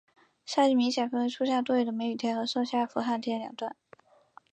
[0.47, 3.75] 夏季明显分为初夏多雨的梅雨天和盛夏的伏旱天两段。